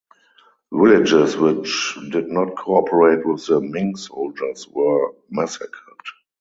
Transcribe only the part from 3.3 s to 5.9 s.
the Ming soldiers were massacred.